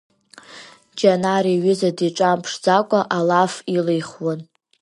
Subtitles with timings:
[0.99, 4.39] Џьанар иҩыза диҿамԥшӡакәа алаф илихуан.